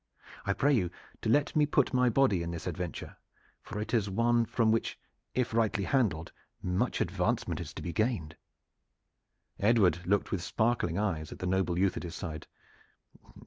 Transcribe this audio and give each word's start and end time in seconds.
I 0.47 0.53
pray 0.53 0.73
you 0.73 0.89
to 1.21 1.29
let 1.29 1.55
me 1.55 1.67
put 1.67 1.93
my 1.93 2.09
body 2.09 2.41
in 2.41 2.49
this 2.49 2.65
adventure, 2.65 3.17
for 3.61 3.79
it 3.79 3.93
is 3.93 4.09
one 4.09 4.45
from 4.47 4.71
which, 4.71 4.97
if 5.35 5.53
rightly 5.53 5.83
handled, 5.83 6.31
much 6.59 7.01
advancement 7.01 7.59
is 7.61 7.71
to 7.75 7.83
be 7.83 7.93
gained." 7.93 8.35
Edward 9.59 10.03
looked 10.07 10.31
with 10.31 10.41
sparkling 10.41 10.97
eyes 10.97 11.31
at 11.31 11.37
the 11.37 11.45
noble 11.45 11.77
youth 11.77 11.97
at 11.97 12.01
his 12.01 12.15
side. 12.15 12.47